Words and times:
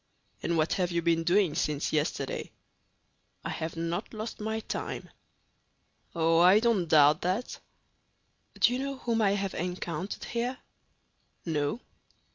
"And 0.41 0.57
what 0.57 0.73
have 0.73 0.89
you 0.91 1.03
been 1.03 1.23
doing 1.23 1.53
since 1.53 1.93
yesterday?" 1.93 2.49
"I 3.45 3.51
have 3.51 3.75
not 3.75 4.15
lost 4.15 4.39
my 4.39 4.61
time." 4.61 5.09
"Oh, 6.15 6.39
I 6.39 6.59
don't 6.59 6.87
doubt 6.87 7.21
that." 7.21 7.59
"Do 8.59 8.73
you 8.73 8.79
know 8.79 8.97
whom 8.97 9.21
I 9.21 9.33
have 9.35 9.53
encountered 9.53 10.23
here?" 10.23 10.57
"No." 11.45 11.81